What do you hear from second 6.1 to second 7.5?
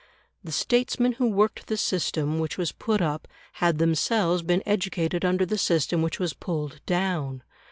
was pulled down.